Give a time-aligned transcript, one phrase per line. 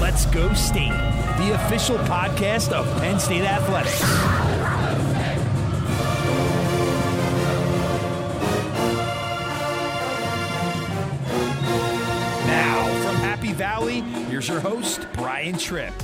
[0.00, 0.90] Let's Go State,
[1.38, 4.02] the official podcast of Penn State Athletics.
[12.46, 15.94] Now, from Happy Valley, here's your host, Brian Tripp.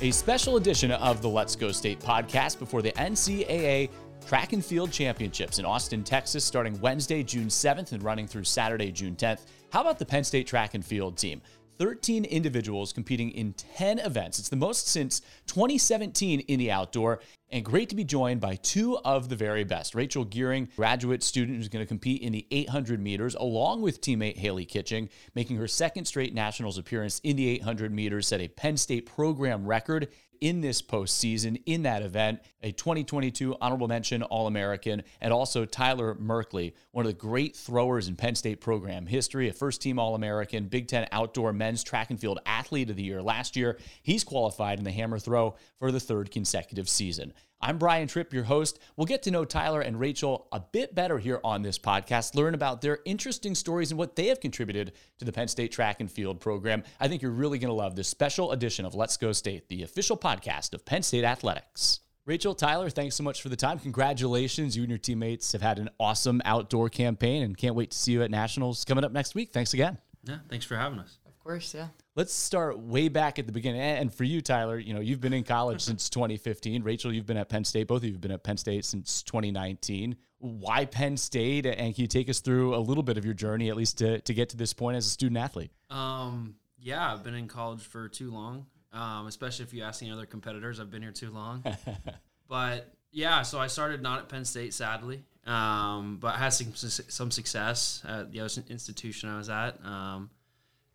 [0.00, 3.88] A special edition of the Let's Go State podcast before the NCAA
[4.32, 8.90] Track and Field Championships in Austin, Texas, starting Wednesday, June 7th and running through Saturday,
[8.90, 9.40] June 10th.
[9.70, 11.42] How about the Penn State track and field team?
[11.76, 14.38] 13 individuals competing in 10 events.
[14.38, 18.96] It's the most since 2017 in the outdoor, and great to be joined by two
[19.04, 19.94] of the very best.
[19.94, 24.38] Rachel Gearing, graduate student who's going to compete in the 800 meters, along with teammate
[24.38, 28.78] Hayley Kitching, making her second straight nationals appearance in the 800 meters, set a Penn
[28.78, 30.08] State program record
[30.42, 32.40] in this postseason in that event.
[32.64, 38.08] A 2022 honorable mention All American, and also Tyler Merkley, one of the great throwers
[38.08, 42.10] in Penn State program history, a first team All American, Big Ten outdoor men's track
[42.10, 43.78] and field athlete of the year last year.
[44.02, 47.32] He's qualified in the hammer throw for the third consecutive season.
[47.64, 48.80] I'm Brian Tripp, your host.
[48.96, 52.54] We'll get to know Tyler and Rachel a bit better here on this podcast, learn
[52.54, 56.10] about their interesting stories and what they have contributed to the Penn State track and
[56.10, 56.82] field program.
[56.98, 59.84] I think you're really going to love this special edition of Let's Go State, the
[59.84, 62.00] official podcast of Penn State Athletics.
[62.26, 63.78] Rachel, Tyler, thanks so much for the time.
[63.78, 64.76] Congratulations.
[64.76, 68.10] You and your teammates have had an awesome outdoor campaign and can't wait to see
[68.10, 69.52] you at Nationals coming up next week.
[69.52, 69.98] Thanks again.
[70.24, 71.18] Yeah, thanks for having us.
[71.42, 71.88] Of course, yeah.
[72.14, 73.80] Let's start way back at the beginning.
[73.80, 76.84] And for you, Tyler, you know, you've been in college since 2015.
[76.84, 77.88] Rachel, you've been at Penn State.
[77.88, 80.14] Both of you have been at Penn State since 2019.
[80.38, 81.66] Why Penn State?
[81.66, 84.20] And can you take us through a little bit of your journey, at least to,
[84.20, 85.72] to get to this point as a student athlete?
[85.90, 88.66] Um, yeah, I've been in college for too long.
[88.92, 91.64] Um, especially if you ask any other competitors, I've been here too long.
[92.48, 96.72] but yeah, so I started not at Penn State, sadly, um, but I had some
[96.74, 99.84] some success at the other institution I was at.
[99.84, 100.30] Um,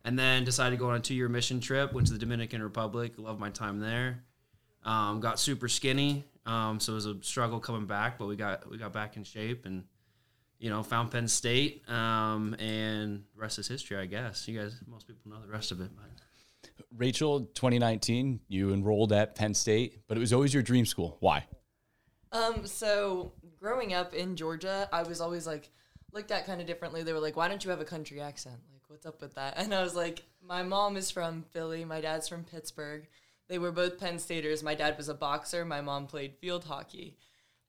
[0.04, 1.92] and then decided to go on a two year mission trip.
[1.92, 3.14] Went to the Dominican Republic.
[3.16, 4.24] Loved my time there.
[4.84, 8.70] Um, got super skinny, um, so it was a struggle coming back, but we got
[8.70, 9.84] we got back in shape and
[10.58, 11.88] you know found Penn State.
[11.88, 14.48] Um, and the rest is history, I guess.
[14.48, 15.90] You guys, most people know the rest of it.
[15.94, 16.06] But.
[16.96, 21.16] Rachel, 2019, you enrolled at Penn State, but it was always your dream school.
[21.20, 21.46] Why?
[22.32, 25.70] Um, so growing up in Georgia, I was always like
[26.12, 27.02] looked at kind of differently.
[27.02, 28.56] They were like, "Why don't you have a country accent?
[28.72, 31.84] Like, what's up with that?" And I was like, "My mom is from Philly.
[31.84, 33.06] My dad's from Pittsburgh.
[33.48, 34.62] They were both Penn Staters.
[34.62, 35.64] My dad was a boxer.
[35.64, 37.16] My mom played field hockey."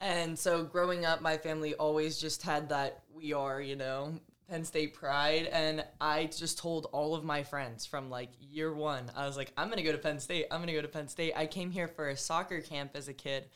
[0.02, 4.14] And so growing up, my family always just had that we are, you know,
[4.50, 5.46] Penn State pride.
[5.48, 9.52] And I just told all of my friends from like year one, I was like,
[9.58, 10.48] I'm going to go to Penn State.
[10.52, 11.34] I'm going to go to Penn State.
[11.36, 13.50] I came here for a soccer camp as a kid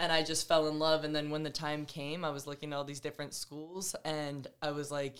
[0.00, 1.04] and I just fell in love.
[1.04, 4.46] And then when the time came, I was looking at all these different schools, and
[4.62, 5.18] I was like,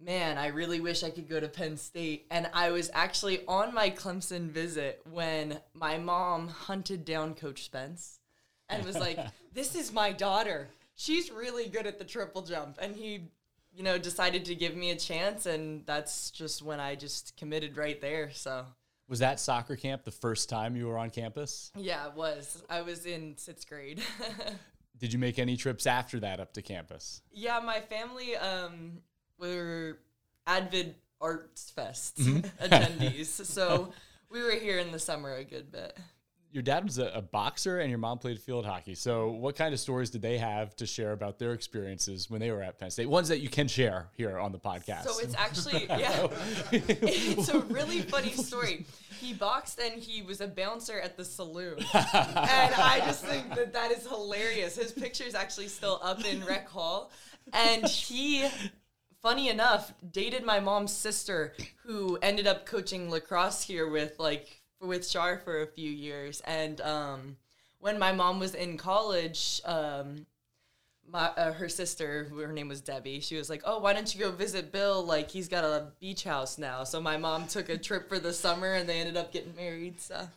[0.00, 2.26] man, I really wish I could go to Penn State.
[2.30, 8.20] And I was actually on my Clemson visit when my mom hunted down Coach Spence
[8.68, 9.18] and was like,
[9.52, 10.68] this is my daughter.
[10.94, 12.78] She's really good at the triple jump.
[12.80, 13.28] And he,
[13.72, 15.46] you know, decided to give me a chance.
[15.46, 18.30] And that's just when I just committed right there.
[18.32, 18.66] So
[19.08, 21.72] Was that soccer camp the first time you were on campus?
[21.76, 22.62] Yeah, it was.
[22.68, 24.02] I was in sixth grade.
[24.98, 27.22] Did you make any trips after that up to campus?
[27.32, 28.98] yeah, my family um,
[29.38, 29.98] were
[30.46, 32.38] Advid Arts Fest mm-hmm.
[32.64, 33.92] attendees, so
[34.30, 35.96] we were here in the summer a good bit.
[36.50, 38.94] Your dad was a, a boxer and your mom played field hockey.
[38.94, 42.50] So, what kind of stories did they have to share about their experiences when they
[42.50, 43.06] were at Penn State?
[43.06, 45.04] Ones that you can share here on the podcast.
[45.04, 46.26] So it's actually yeah,
[46.72, 48.86] it's a really funny story.
[49.20, 53.74] He boxed and he was a bouncer at the saloon, and I just think that
[53.74, 54.76] that is hilarious.
[54.76, 57.10] His picture is actually still up in Rec Hall,
[57.52, 58.48] and he.
[59.20, 61.52] Funny enough, dated my mom's sister,
[61.84, 66.40] who ended up coaching lacrosse here with like with Char for a few years.
[66.46, 67.36] And um,
[67.80, 70.26] when my mom was in college, um,
[71.10, 74.20] my uh, her sister, her name was Debbie, she was like, "Oh, why don't you
[74.20, 75.04] go visit Bill?
[75.04, 78.32] Like he's got a beach house now." So my mom took a trip for the
[78.32, 80.00] summer, and they ended up getting married.
[80.00, 80.28] So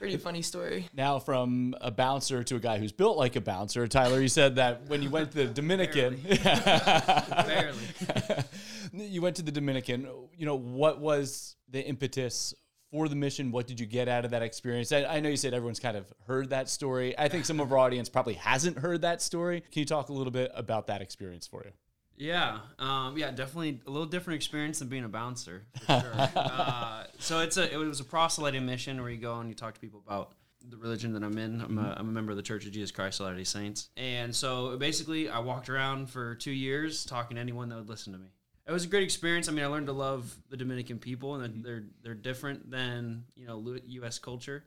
[0.00, 0.88] pretty funny story.
[0.94, 4.56] Now, from a bouncer to a guy who's built like a bouncer, Tyler, you said
[4.56, 7.78] that when you went to the Dominican, Barely.
[8.92, 10.08] you went to the Dominican.
[10.36, 12.54] You know, what was the impetus
[12.90, 13.52] for the mission?
[13.52, 14.90] What did you get out of that experience?
[14.90, 17.16] I, I know you said everyone's kind of heard that story.
[17.18, 19.60] I think some of our audience probably hasn't heard that story.
[19.60, 21.72] Can you talk a little bit about that experience for you?
[22.20, 26.12] Yeah, um, yeah, definitely a little different experience than being a bouncer for sure.
[26.36, 29.72] uh, so it's a it was a proselyting mission where you go and you talk
[29.72, 30.32] to people about
[30.68, 31.62] the religion that I'm in.
[31.62, 34.36] I'm a, I'm a member of the Church of Jesus Christ of Latter-day Saints, and
[34.36, 38.18] so basically I walked around for two years talking to anyone that would listen to
[38.18, 38.26] me.
[38.68, 39.48] it was a great experience.
[39.48, 43.46] I mean, I learned to love the Dominican people, and they're they're different than you
[43.46, 44.18] know U.S.
[44.18, 44.64] culture.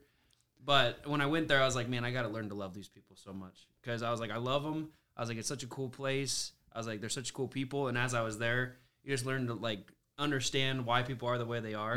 [0.65, 2.73] But when I went there, I was like, man, I got to learn to love
[2.73, 4.89] these people so much because I was like, I love them.
[5.15, 6.53] I was like, it's such a cool place.
[6.73, 7.87] I was like, they're such cool people.
[7.87, 11.45] And as I was there, you just learn to like understand why people are the
[11.45, 11.93] way they are,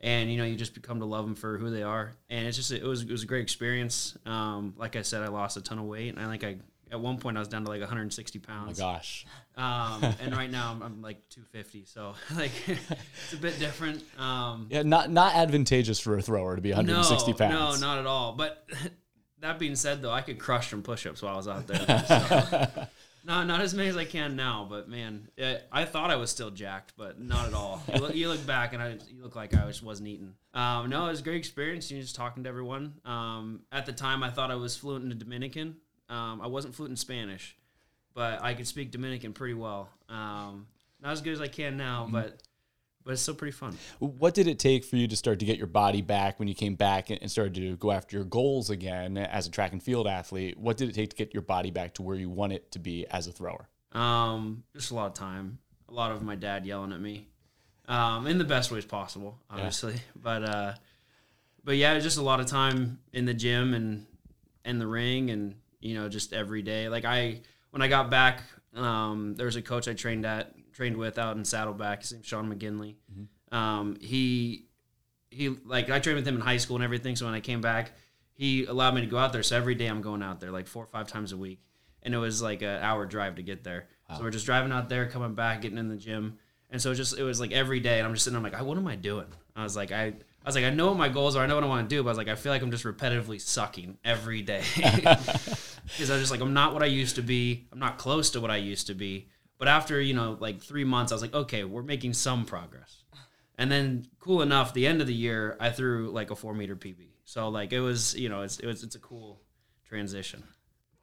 [0.00, 2.12] and you know, you just become to love them for who they are.
[2.30, 4.16] And it's just it was it was a great experience.
[4.26, 6.56] Um, like I said, I lost a ton of weight, and I think I
[6.90, 8.78] at one point I was down to like 160 Oh my pounds.
[8.78, 9.26] gosh.
[9.56, 14.02] Um, and right now I'm, I'm like 250, so like it's a bit different.
[14.18, 17.80] Um, Yeah, not not advantageous for a thrower to be 160 no, pounds.
[17.80, 18.32] No, not at all.
[18.32, 18.66] But
[19.40, 22.04] that being said, though, I could crush some push-ups while I was out there.
[22.08, 22.86] So,
[23.28, 26.30] not not as many as I can now, but man, it, I thought I was
[26.30, 27.82] still jacked, but not at all.
[27.94, 30.34] You look, you look back and I, you look like I just wasn't eating.
[30.54, 31.90] Um, no, it was a great experience.
[31.90, 32.94] You know, just talking to everyone.
[33.04, 35.76] Um, at the time, I thought I was fluent in Dominican.
[36.08, 37.54] Um, I wasn't fluent in Spanish,
[38.14, 39.90] but I could speak Dominican pretty well.
[40.08, 40.66] Um,
[41.00, 42.12] not as good as I can now, Mm-hmm.
[42.12, 42.42] but
[43.08, 43.74] but it's still pretty fun.
[44.00, 46.54] What did it take for you to start to get your body back when you
[46.54, 50.06] came back and started to go after your goals again as a track and field
[50.06, 50.58] athlete?
[50.58, 52.78] What did it take to get your body back to where you want it to
[52.78, 53.66] be as a thrower?
[53.92, 55.58] Um, just a lot of time.
[55.88, 57.28] A lot of my dad yelling at me,
[57.88, 59.94] um, in the best ways possible, obviously.
[60.14, 60.74] But uh,
[61.64, 64.04] but yeah, just a lot of time in the gym and
[64.66, 66.90] in the ring, and you know, just every day.
[66.90, 67.40] Like I,
[67.70, 68.42] when I got back,
[68.74, 72.02] um, there was a coach I trained at, trained with out in Saddleback.
[72.02, 72.94] His name's Sean McGinley.
[73.50, 74.66] Um, he
[75.28, 77.16] he like I trained with him in high school and everything.
[77.16, 77.92] So when I came back,
[78.32, 79.42] he allowed me to go out there.
[79.42, 81.60] So every day I'm going out there, like four or five times a week,
[82.04, 83.88] and it was like an hour drive to get there.
[84.16, 86.38] So we're just driving out there, coming back, getting in the gym,
[86.70, 88.40] and so it just it was like every day, and I'm just sitting.
[88.40, 89.26] there, I'm like, what am I doing?
[89.56, 90.14] I was like, I.
[90.40, 91.42] I was like, I know what my goals are.
[91.42, 92.70] I know what I want to do, but I was like, I feel like I'm
[92.70, 97.16] just repetitively sucking every day because I was just like, I'm not what I used
[97.16, 97.66] to be.
[97.70, 99.28] I'm not close to what I used to be.
[99.58, 103.02] But after you know, like three months, I was like, okay, we're making some progress.
[103.60, 106.76] And then, cool enough, the end of the year, I threw like a four meter
[106.76, 107.08] PB.
[107.24, 109.42] So like it was, you know, it's it was it's a cool
[109.86, 110.44] transition.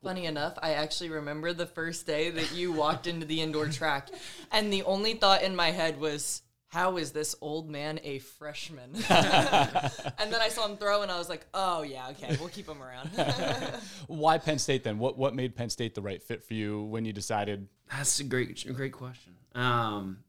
[0.02, 4.10] Funny enough, I actually remember the first day that you walked into the indoor track,
[4.52, 8.92] and the only thought in my head was, "How is this old man a freshman?"
[9.10, 12.68] and then I saw him throw, and I was like, "Oh yeah, okay, we'll keep
[12.68, 13.10] him around."
[14.08, 15.00] Why Penn State then?
[15.00, 17.68] What what made Penn State the right fit for you when you decided?
[17.90, 19.34] That's a great great question.
[19.54, 20.24] Um,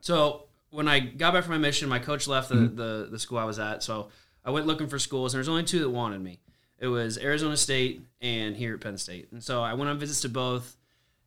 [0.00, 3.38] so when I got back from my mission, my coach left the, the the school
[3.38, 3.82] I was at.
[3.82, 4.08] So
[4.44, 6.40] I went looking for schools, and there's only two that wanted me.
[6.78, 9.28] It was Arizona State and here at Penn State.
[9.30, 10.76] And so I went on visits to both.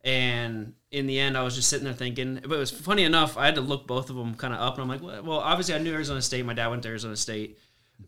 [0.06, 2.38] And in the end, I was just sitting there thinking.
[2.42, 3.36] But it was funny enough.
[3.36, 5.74] I had to look both of them kind of up, and I'm like, well, obviously
[5.74, 6.46] I knew Arizona State.
[6.46, 7.58] My dad went to Arizona State,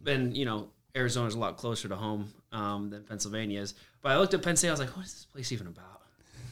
[0.07, 3.75] and you know Arizona's a lot closer to home um, than Pennsylvania is.
[4.01, 4.69] But I looked at Penn State.
[4.69, 6.03] I was like, what is this place even about?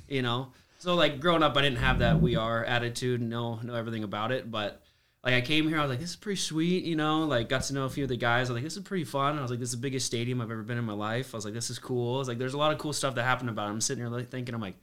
[0.08, 0.48] You know.
[0.78, 4.32] So like growing up, I didn't have that we are attitude, know know everything about
[4.32, 4.50] it.
[4.50, 4.82] But
[5.22, 7.25] like I came here, I was like, this is pretty sweet, you know.
[7.25, 8.50] Like got to know a few of the guys.
[8.50, 9.38] I was like, this is pretty fun.
[9.38, 11.34] I was like, this is the biggest stadium I've ever been in my life.
[11.34, 12.16] I was like, this is cool.
[12.16, 13.70] I was like, there's a lot of cool stuff that happened about it.
[13.70, 14.76] I'm sitting here like thinking, I'm like,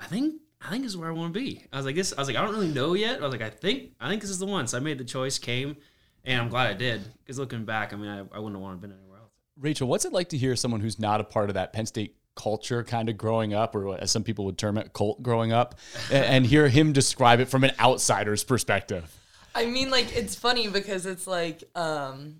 [0.00, 1.64] I think I think this is where I want to be.
[1.72, 2.12] I was like, this.
[2.16, 3.20] I was like, I don't really know yet.
[3.20, 4.66] I was like, I think I think this is the one.
[4.66, 5.76] So I made the choice, came,
[6.24, 7.02] and I'm glad I did.
[7.18, 9.30] Because looking back, I mean, I, I wouldn't have wanted to been anywhere else.
[9.58, 12.16] Rachel, what's it like to hear someone who's not a part of that Penn State
[12.34, 15.76] culture kind of growing up, or as some people would term it, cult growing up,
[16.10, 19.16] and hear him describe it from an outsider's perspective?
[19.54, 22.36] I mean, like it's funny because it's like, um,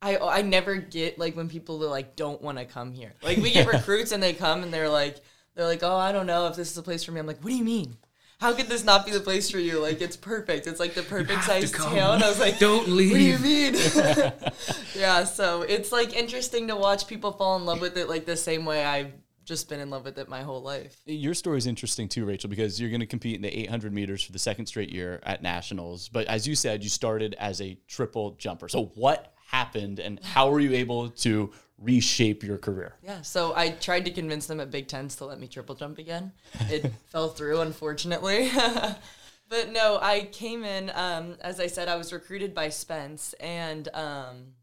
[0.00, 3.14] I I never get like when people are like don't want to come here.
[3.22, 5.20] Like we get recruits and they come and they're like
[5.56, 7.18] they're like, oh, I don't know if this is a place for me.
[7.18, 7.96] I'm like, what do you mean?
[8.38, 9.80] How could this not be the place for you?
[9.80, 10.66] Like it's perfect.
[10.66, 11.94] It's like the perfect have to size come.
[11.94, 12.22] town.
[12.22, 13.12] I was like, Don't leave.
[13.12, 13.74] What do you mean?
[14.94, 18.36] yeah, so it's like interesting to watch people fall in love with it like the
[18.36, 19.12] same way I've
[19.46, 21.00] just been in love with it my whole life.
[21.06, 24.22] Your story is interesting too, Rachel, because you're going to compete in the 800 meters
[24.22, 26.08] for the second straight year at nationals.
[26.10, 28.68] But as you said, you started as a triple jumper.
[28.68, 32.94] So what happened, and how were you able to reshape your career?
[33.02, 35.98] Yeah, so I tried to convince them at Big Tens to let me triple jump
[35.98, 36.32] again.
[36.68, 38.50] It fell through, unfortunately.
[39.48, 43.88] but no, I came in, um, as I said, I was recruited by Spence, and
[43.94, 44.54] um,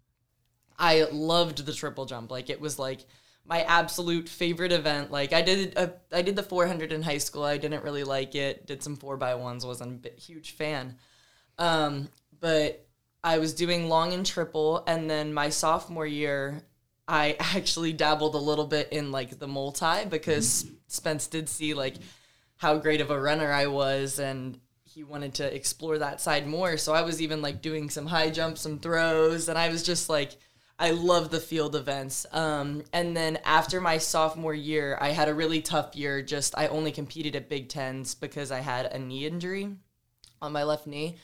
[0.78, 2.32] I loved the triple jump.
[2.32, 3.06] Like it was like
[3.46, 5.12] my absolute favorite event.
[5.12, 7.44] Like I did, a, I did the 400 in high school.
[7.44, 8.66] I didn't really like it.
[8.66, 9.66] Did some four by ones.
[9.66, 10.98] Wasn't a bit, huge fan.
[11.58, 12.86] Um, but
[13.24, 16.64] I was doing long and triple, and then my sophomore year,
[17.08, 21.96] I actually dabbled a little bit in like the multi because Spence did see like
[22.58, 26.78] how great of a runner I was, and he wanted to explore that side more.
[26.78, 30.08] So I was even like doing some high jumps, some throws, and I was just
[30.08, 30.38] like,
[30.80, 32.26] I love the field events.
[32.32, 36.22] Um, and then after my sophomore year, I had a really tough year.
[36.22, 39.76] Just I only competed at Big Tens because I had a knee injury.
[40.42, 41.18] on my left knee.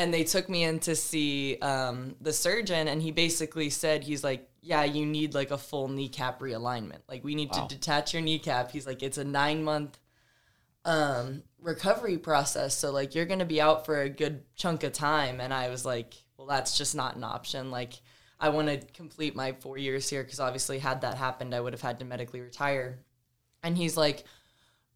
[0.00, 4.24] And they took me in to see um, the surgeon, and he basically said, he's
[4.24, 7.00] like, yeah, you need like a full kneecap realignment.
[7.06, 7.66] Like, we need Wow.
[7.66, 8.70] to detach your kneecap.
[8.70, 9.98] He's like, it's a nine month
[10.86, 12.74] um, recovery process.
[12.74, 15.38] So, like, you're going to be out for a good chunk of time.
[15.38, 17.70] And I was like, well, that's just not an option.
[17.70, 18.00] Like,
[18.40, 21.74] I want to complete my four years here because obviously, had that happened, I would
[21.74, 23.00] have had to medically retire.
[23.62, 24.24] And he's like,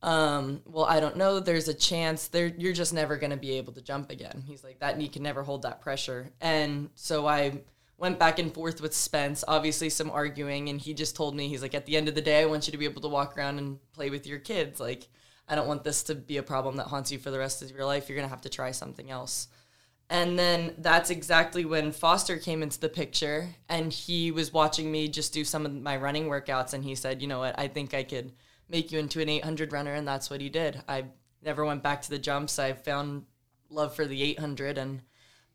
[0.05, 1.41] um, well, I don't know.
[1.41, 4.45] There's a chance there you're just never going to be able to jump again.
[4.47, 6.31] He's like that knee can never hold that pressure.
[6.43, 7.63] And so I
[7.97, 11.63] went back and forth with Spence, obviously some arguing, and he just told me he's
[11.63, 13.39] like at the end of the day, I want you to be able to walk
[13.39, 14.79] around and play with your kids.
[14.79, 15.09] Like
[15.49, 17.71] I don't want this to be a problem that haunts you for the rest of
[17.71, 18.07] your life.
[18.07, 19.49] You're going to have to try something else.
[20.11, 25.09] And then that's exactly when Foster came into the picture and he was watching me
[25.09, 27.59] just do some of my running workouts and he said, "You know what?
[27.59, 28.33] I think I could
[28.69, 30.83] make you into an 800 runner." And that's what he did.
[30.89, 31.05] I
[31.43, 32.59] never went back to the jumps.
[32.59, 33.25] I found
[33.71, 35.03] love for the 800 and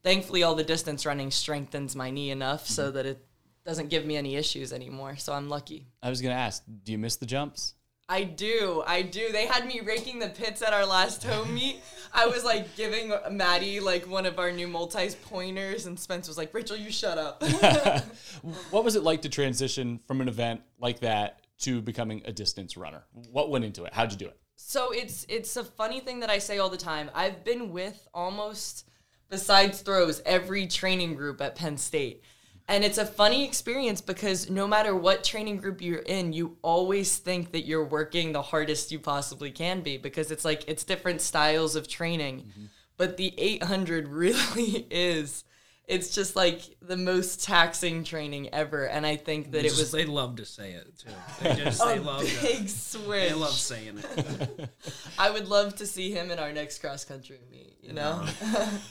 [0.04, 2.96] thankfully all the distance running strengthens my knee enough so mm-hmm.
[2.96, 3.26] that it
[3.66, 5.16] doesn't give me any issues anymore.
[5.18, 5.88] So I'm lucky.
[6.02, 7.76] I was going to ask, do you miss the jumps?
[8.12, 8.84] I do.
[8.88, 9.32] I do.
[9.32, 11.80] They had me raking the pits at our last home meet.
[12.12, 16.36] I was like giving Maddie like one of our new multis pointers, and Spence was
[16.36, 17.44] like, Rachel, you shut up.
[18.72, 22.78] What was it like to transition from an event like that to becoming a distance
[22.78, 23.04] runner?
[23.32, 23.94] What went into it?
[23.94, 24.40] How'd you do it?
[24.62, 27.10] so it's it's a funny thing that I say all the time.
[27.16, 28.86] I've been with almost
[29.30, 32.24] besides throws every training group at Penn State.
[32.68, 37.18] And it's a funny experience because no matter what training group you're in, you always
[37.18, 41.22] think that you're working the hardest you possibly can be because it's like it's different
[41.22, 42.42] styles of training.
[42.42, 42.66] Mm-hmm.
[42.98, 45.46] But the 800 really is
[45.90, 50.06] it's just like the most taxing training ever and I think that it was they
[50.06, 51.10] love to say it too.
[51.42, 53.30] They just they love to, big switch.
[53.30, 54.70] they love saying it.
[55.20, 58.24] I would love to see him in our next cross country meet, you know?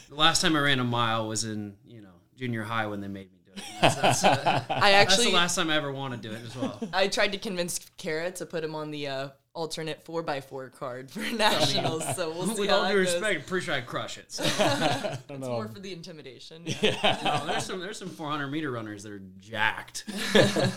[0.09, 3.07] The last time I ran a mile was in you know junior high when they
[3.07, 3.63] made me do it.
[3.81, 6.41] That's, that's, uh, I that's actually the last time I ever want to do it
[6.45, 6.79] as well.
[6.93, 11.19] I tried to convince Kara to put him on the uh, alternate 4x4 card for
[11.35, 14.31] nationals, so we'll see With all that due respect, I'm pretty sure I'd crush it.
[14.31, 14.43] So.
[15.29, 16.63] It's more for the intimidation.
[16.65, 16.71] No,
[17.47, 20.03] there's some there's some 400 meter runners that are jacked,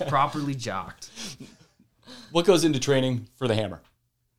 [0.09, 1.11] properly jocked.
[2.31, 3.81] What goes into training for the hammer?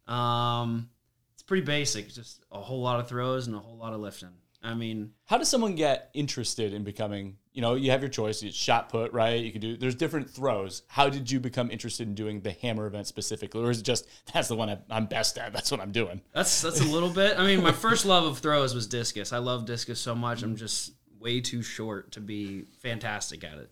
[0.07, 0.89] Um,
[1.33, 4.29] it's pretty basic, just a whole lot of throws and a whole lot of lifting.
[4.63, 8.41] I mean, How does someone get interested in becoming, you know, you have your choice,
[8.41, 9.43] it's shot put, right?
[9.43, 10.81] You can do, there's different throws.
[10.88, 13.63] How did you become interested in doing the hammer event specifically?
[13.63, 16.22] Or is it just, that's the one I'm best at, that's what I'm doing?
[16.33, 17.38] that's that's a little bit.
[17.38, 19.31] I mean, my first love of throws was discus.
[19.31, 20.41] I love discus so much.
[20.41, 23.69] I'm just way too short to be fantastic at it.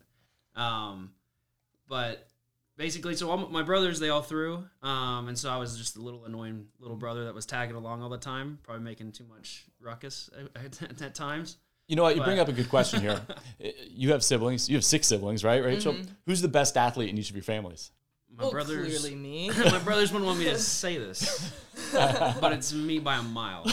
[0.55, 1.11] Um,
[1.87, 2.27] but
[2.77, 6.01] basically, so all my brothers they all threw, um, and so I was just a
[6.01, 9.65] little annoying little brother that was tagging along all the time, probably making too much
[9.81, 11.57] ruckus at, at times.
[11.91, 12.15] You know what?
[12.15, 13.19] You bring up a good question here.
[13.89, 14.69] you have siblings.
[14.69, 15.93] You have six siblings, right, Rachel?
[16.25, 17.91] Who's the best athlete in each of your families?
[18.33, 19.49] My well, brothers, clearly me.
[19.65, 21.51] my brothers wouldn't want me to say this,
[21.91, 23.65] but it's me by a mile.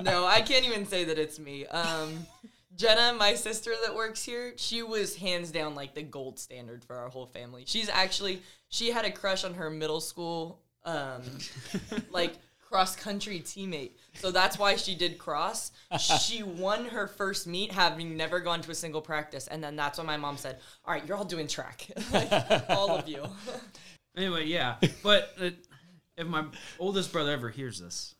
[0.00, 1.66] no, I can't even say that it's me.
[1.66, 2.26] Um,
[2.74, 6.96] Jenna, my sister that works here, she was hands down like the gold standard for
[6.96, 7.64] our whole family.
[7.66, 8.40] She's actually
[8.70, 11.22] she had a crush on her middle school um,
[12.10, 12.32] like
[12.68, 13.92] cross country teammate.
[14.14, 15.72] So that's why she did cross.
[15.98, 19.98] She won her first meet having never gone to a single practice, and then that's
[19.98, 22.30] when my mom said, "All right, you're all doing track, like,
[22.70, 23.24] all of you."
[24.16, 24.74] Anyway, yeah.
[25.04, 25.50] But uh,
[26.16, 26.44] if my
[26.80, 28.16] oldest brother ever hears this,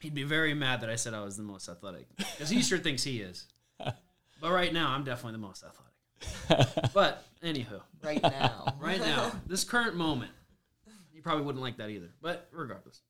[0.00, 2.78] he'd be very mad that I said I was the most athletic because he sure
[2.78, 3.44] thinks he is.
[3.78, 6.94] But right now, I'm definitely the most athletic.
[6.94, 10.30] But anywho, right now, right now, this current moment,
[11.20, 12.08] you probably wouldn't like that either.
[12.22, 13.02] But regardless,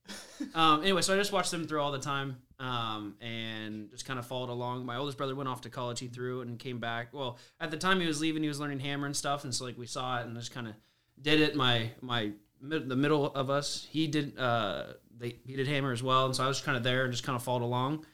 [0.53, 4.19] um, anyway, so I just watched them through all the time, um, and just kind
[4.19, 4.85] of followed along.
[4.85, 6.01] My oldest brother went off to college.
[6.01, 7.15] He threw and came back.
[7.15, 9.65] Well, at the time he was leaving, he was learning hammer and stuff, and so
[9.65, 10.75] like we saw it and just kind of
[11.23, 11.55] did it.
[11.55, 16.27] My my the middle of us, he did uh, they he did hammer as well,
[16.27, 18.05] and so I was kind of there and just kind of followed along,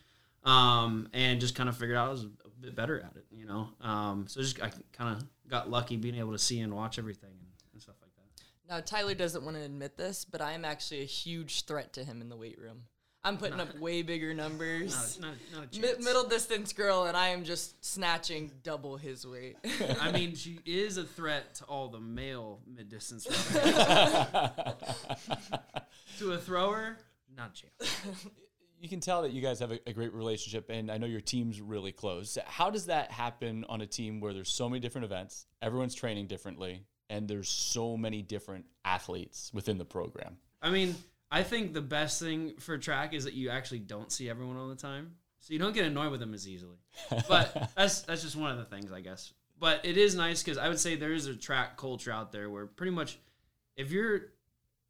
[0.44, 3.46] um, and just kind of figured out I was a bit better at it, you
[3.46, 3.70] know.
[3.80, 7.30] Um, so just I kind of got lucky being able to see and watch everything
[7.30, 8.44] and, and stuff like that.
[8.68, 12.04] Now Tyler doesn't want to admit this, but I am actually a huge threat to
[12.04, 12.82] him in the weight room.
[13.26, 15.18] I'm putting up way bigger numbers.
[15.20, 19.56] Not, not, not a middle distance girl, and I am just snatching double his weight.
[20.00, 23.74] I mean, she is a threat to all the male mid distance runners.
[26.18, 26.98] to a thrower,
[27.36, 27.96] not a chance.
[28.80, 31.20] you can tell that you guys have a, a great relationship, and I know your
[31.20, 32.38] team's really close.
[32.46, 36.28] How does that happen on a team where there's so many different events, everyone's training
[36.28, 40.36] differently, and there's so many different athletes within the program?
[40.62, 40.94] I mean,
[41.30, 44.68] I think the best thing for track is that you actually don't see everyone all
[44.68, 46.76] the time, so you don't get annoyed with them as easily.
[47.28, 49.32] But that's that's just one of the things, I guess.
[49.58, 52.50] But it is nice because I would say there is a track culture out there
[52.50, 53.18] where pretty much,
[53.76, 54.20] if you're,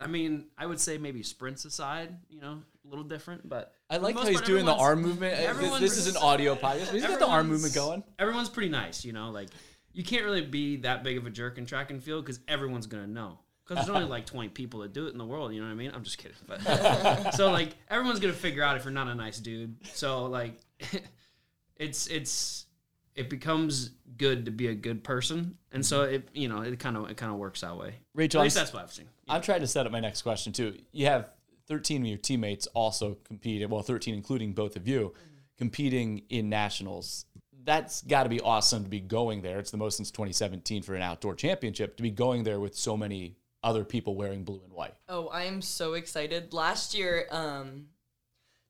[0.01, 3.99] I mean, I would say maybe sprints aside, you know, a little different, but I
[3.99, 5.37] like how he's part, doing the arm movement.
[5.37, 6.91] Th- everyone's- This is an audio podcast.
[6.93, 8.03] He's got the arm movement going.
[8.19, 9.31] Everyone's pretty nice, you know.
[9.31, 9.51] Like
[9.97, 12.87] you can't really be that big of a jerk in track and field because everyone's
[12.87, 13.39] gonna know.
[13.65, 15.55] Because there's only like 20 people that do it in the world.
[15.55, 15.91] You know what I mean?
[15.93, 16.37] I'm just kidding.
[16.47, 19.75] But so like everyone's gonna figure out if you're not a nice dude.
[19.95, 20.61] So like
[21.77, 22.67] it's it's
[23.15, 26.17] it becomes good to be a good person, and so mm-hmm.
[26.17, 27.95] it you know it kind of it kind of works that way.
[28.15, 29.09] Rachel, At I'm, least that's what I've seen.
[29.27, 30.77] I'm trying to set up my next question too.
[30.93, 31.31] You have
[31.69, 33.71] 13 of your teammates also competed.
[33.71, 35.37] Well, 13 including both of you mm-hmm.
[35.57, 37.25] competing in nationals.
[37.67, 39.59] That's got to be awesome to be going there.
[39.59, 42.97] It's the most since 2017 for an outdoor championship to be going there with so
[42.97, 44.95] many other people wearing blue and white.
[45.09, 46.55] Oh, I am so excited.
[46.55, 47.89] Last year, um,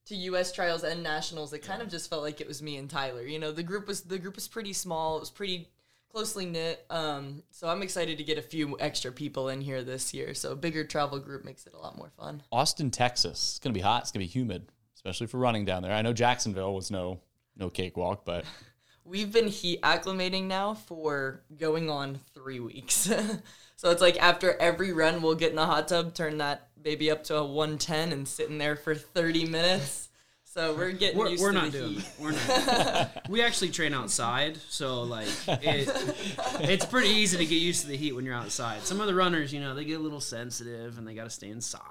[0.07, 0.51] to U.S.
[0.51, 3.21] trials and nationals, it kind of just felt like it was me and Tyler.
[3.21, 5.17] You know, the group was the group was pretty small.
[5.17, 5.69] It was pretty
[6.09, 6.85] closely knit.
[6.89, 10.33] Um, so I'm excited to get a few extra people in here this year.
[10.33, 12.41] So a bigger travel group makes it a lot more fun.
[12.51, 13.51] Austin, Texas.
[13.51, 14.03] It's gonna be hot.
[14.03, 15.91] It's gonna be humid, especially for running down there.
[15.91, 17.19] I know Jacksonville was no
[17.55, 18.45] no cakewalk, but
[19.07, 23.09] We've been heat acclimating now for going on three weeks.
[23.77, 27.09] so it's like after every run, we'll get in the hot tub, turn that baby
[27.09, 30.09] up to a 110, and sit in there for 30 minutes.
[30.43, 32.03] So we're getting We're, used we're to not the doing heat.
[32.03, 32.19] that.
[32.19, 33.21] We're not.
[33.29, 35.87] we actually train outside, so like it,
[36.61, 38.81] it's pretty easy to get used to the heat when you're outside.
[38.81, 41.29] Some of the runners, you know, they get a little sensitive and they got to
[41.29, 41.83] stay inside.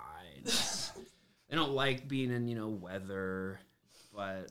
[0.45, 3.61] they don't like being in, you know, weather,
[4.15, 4.49] but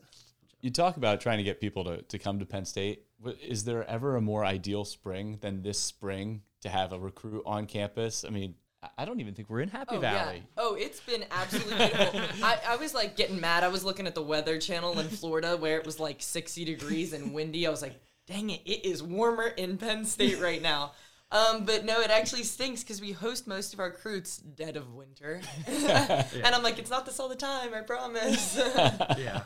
[0.66, 3.04] You talk about trying to get people to, to come to Penn State.
[3.40, 7.68] Is there ever a more ideal spring than this spring to have a recruit on
[7.68, 8.26] campus?
[8.26, 10.38] I mean, I- I don't even think we're in Happy Oh, Valley.
[10.38, 10.42] Yeah.
[10.58, 12.20] Oh, it's been absolutely beautiful.
[12.44, 13.64] I, I was like getting mad.
[13.64, 17.14] I was looking at the weather channel in Florida where it was like 60 degrees
[17.14, 17.68] and windy.
[17.68, 20.94] I was like, dang it, it is warmer in Penn State right now.
[21.32, 24.96] Um, but no, it actually stinks because we host most of our recruits dead of
[24.96, 25.42] winter.
[25.68, 28.56] and I'm like, it's not this all the time, I promise.
[29.16, 29.44] yeah.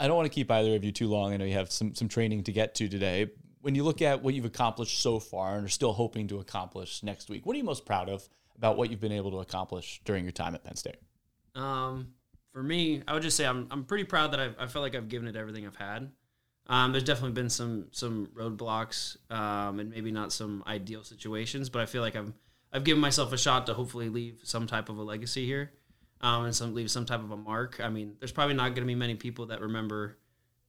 [0.00, 1.34] I don't want to keep either of you too long.
[1.34, 3.30] I know you have some, some training to get to today.
[3.60, 7.02] When you look at what you've accomplished so far and are still hoping to accomplish
[7.02, 10.00] next week, what are you most proud of about what you've been able to accomplish
[10.06, 10.96] during your time at Penn State?
[11.54, 12.14] Um,
[12.52, 14.94] for me, I would just say I'm, I'm pretty proud that I've, I feel like
[14.94, 16.10] I've given it everything I've had.
[16.66, 21.82] Um, there's definitely been some some roadblocks um, and maybe not some ideal situations, but
[21.82, 22.32] I feel like I've
[22.72, 25.72] I've given myself a shot to hopefully leave some type of a legacy here,
[26.20, 27.80] um, and some leave some type of a mark.
[27.82, 30.18] I mean, there's probably not going to be many people that remember,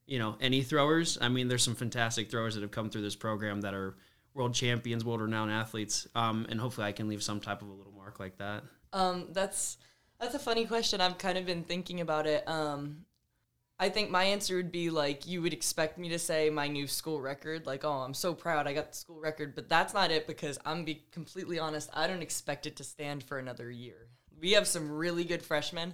[0.05, 1.17] you know, any throwers.
[1.19, 3.95] I mean, there's some fantastic throwers that have come through this program that are
[4.33, 7.73] world champions, world renowned athletes, um, and hopefully I can leave some type of a
[7.73, 8.63] little mark like that.
[8.93, 9.77] Um, that's
[10.19, 11.01] that's a funny question.
[11.01, 12.47] I've kind of been thinking about it.
[12.47, 13.05] Um,
[13.79, 16.85] I think my answer would be like you would expect me to say my new
[16.85, 20.11] school record, like, oh, I'm so proud I got the school record, but that's not
[20.11, 24.07] it because I'm be completely honest, I don't expect it to stand for another year.
[24.41, 25.93] We have some really good freshmen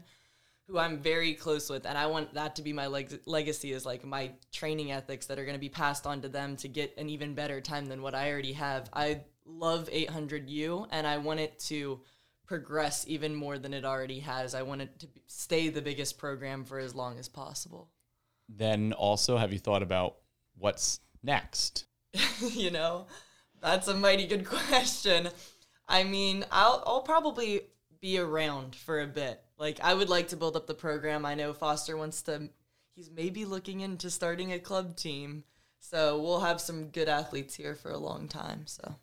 [0.68, 3.86] who I'm very close with, and I want that to be my leg- legacy is
[3.86, 6.98] like my training ethics that are going to be passed on to them to get
[6.98, 8.90] an even better time than what I already have.
[8.94, 12.02] I love 800U, and I want it to
[12.46, 14.56] progress even more than it already has.
[14.56, 17.90] I want it to stay the biggest program for as long as possible.
[18.50, 20.18] Then also, have you thought about
[20.58, 21.86] what's next?
[22.42, 23.08] you know,
[23.62, 25.30] that's a mighty good question.
[25.88, 27.62] I mean, I'll I'll probably
[28.00, 29.42] be around for a bit.
[29.58, 31.26] Like I would like to build up the program.
[31.26, 32.50] I know Foster wants to
[32.96, 35.44] he's maybe looking into starting a club team.
[35.80, 38.64] So we'll have some good athletes here for a long time.
[38.66, 38.96] So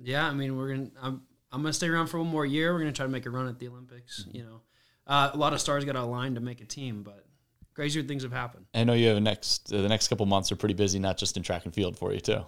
[0.00, 0.90] Yeah, I mean, we're gonna.
[1.02, 2.72] I'm, I'm gonna stay around for one more year.
[2.72, 4.24] We're gonna try to make a run at the Olympics.
[4.30, 4.60] You know,
[5.06, 7.26] uh, a lot of stars got to align to make a team, but
[7.74, 8.66] crazier things have happened.
[8.74, 11.18] I know you have a next uh, the next couple months are pretty busy, not
[11.18, 12.44] just in track and field for you too.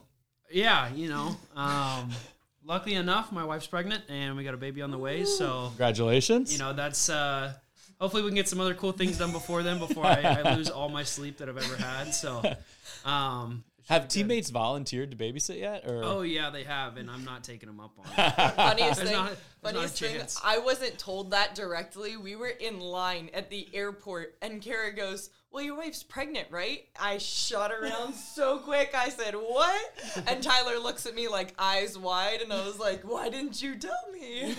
[0.51, 1.37] Yeah, you know.
[1.55, 2.11] Um,
[2.65, 5.25] luckily enough, my wife's pregnant and we got a baby on the way.
[5.25, 6.53] So Congratulations!
[6.53, 7.09] you know, that's.
[7.09, 7.55] Uh,
[8.01, 9.79] hopefully, we can get some other cool things done before then.
[9.79, 12.15] Before I, I lose all my sleep that I've ever had.
[12.15, 12.43] So,
[13.05, 14.11] um, it should have be good.
[14.11, 15.85] teammates volunteered to babysit yet?
[15.87, 18.53] Or Oh yeah, they have, and I'm not taking them up on it.
[18.57, 19.27] funniest thing, not-
[19.63, 20.21] there's not a funniest thing.
[20.45, 22.17] I wasn't told that directly.
[22.17, 26.87] We were in line at the airport, and Kara goes, "Well, your wife's pregnant, right?"
[27.01, 28.93] I shot around so quick.
[28.95, 33.03] I said, "What?" And Tyler looks at me like eyes wide, and I was like,
[33.03, 34.55] "Why didn't you tell me?"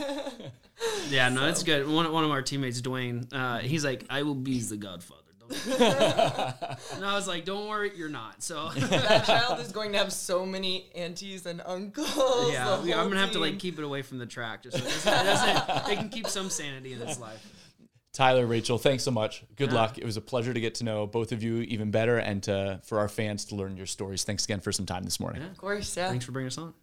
[1.09, 1.87] Yeah, no, it's good.
[1.87, 5.23] One, one of our teammates, Dwayne, uh, he's like, I will be the godfather.
[5.49, 8.41] Don't and I was like, don't worry, you're not.
[8.43, 12.51] So, that child is going to have so many aunties and uncles.
[12.51, 14.63] yeah, the we- I'm going to have to like keep it away from the track
[14.63, 15.23] just so it doesn't, it
[15.67, 17.45] doesn't, it can keep some sanity in its life.
[18.11, 19.43] Tyler, Rachel, thanks so much.
[19.55, 19.75] Good Yeah.
[19.75, 19.97] luck.
[19.97, 22.81] It was a pleasure to get to know both of you even better and to,
[22.83, 24.23] for our fans to learn your stories.
[24.23, 25.41] Thanks again for some time this morning.
[25.43, 25.49] Yeah.
[25.49, 26.09] Of course, yeah.
[26.09, 26.73] Thanks for bringing us on.